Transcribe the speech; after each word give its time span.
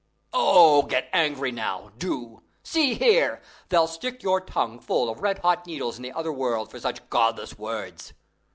"Oh, 0.33 0.81
get 0.81 1.11
angry 1.13 1.51
now, 1.51 1.91
do! 1.95 2.41
See 2.63 2.95
here; 2.95 3.39
they'll 3.69 3.85
stick 3.85 4.23
your 4.23 4.41
tongue 4.41 4.79
full 4.79 5.09
of 5.11 5.21
red 5.21 5.37
hot 5.37 5.67
needles 5.67 5.97
in 5.97 6.01
the 6.01 6.11
other 6.11 6.33
world 6.33 6.71
for 6.71 6.79
such 6.79 7.07
godless 7.11 7.59
words. 7.59 8.11